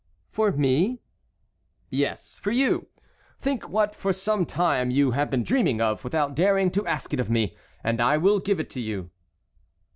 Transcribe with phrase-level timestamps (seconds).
[0.31, 0.99] "For me?"
[1.91, 2.87] "Yes, for you.
[3.39, 7.19] Think what for some time you have been dreaming of, without daring to ask it
[7.19, 9.11] of me, and I will give it to you."